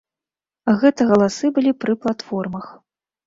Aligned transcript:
Гэта 0.83 1.01
галасы 1.11 1.51
былі 1.57 1.75
пры 1.83 1.93
платформах. 2.05 2.65